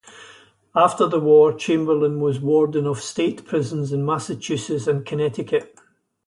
After 0.75 1.05
the 1.05 1.19
war, 1.19 1.53
Chamberlain 1.53 2.19
was 2.21 2.39
warden 2.39 2.87
of 2.87 3.03
state 3.03 3.45
prisons 3.45 3.93
in 3.93 4.03
Massachusetts 4.03 4.87
and 4.87 5.05
Connecticut. 5.05 5.77